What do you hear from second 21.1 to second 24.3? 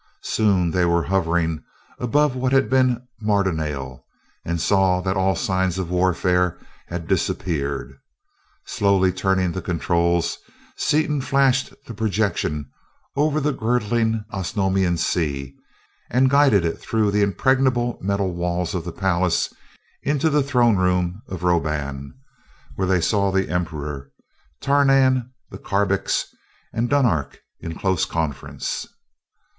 of Roban, where they saw the Emperor,